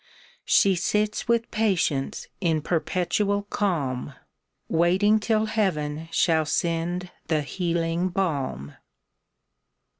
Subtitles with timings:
[0.45, 4.13] She sits with Patience in perpetual calm.
[4.67, 8.73] Waiting till Heaven shall send the healing balm.